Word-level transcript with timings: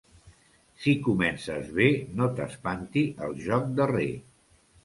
Si 0.85 0.95
comences 1.07 1.69
bé 1.81 1.87
no 2.21 2.31
t'espanti 2.39 3.07
el 3.29 3.39
joc 3.47 3.69
darrer. 3.83 4.11